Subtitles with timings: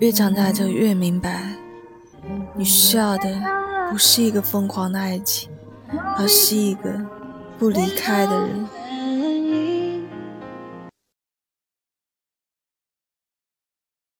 [0.00, 1.42] 越长大就越明白
[2.54, 3.40] 你需要的
[3.90, 5.50] 不是一个疯狂的爱情
[6.16, 7.04] 而是一个
[7.58, 8.77] 不离开的人。